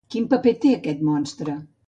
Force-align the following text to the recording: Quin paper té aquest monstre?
Quin 0.13 0.23
paper 0.31 0.53
té 0.63 0.71
aquest 0.79 1.05
monstre? 1.11 1.57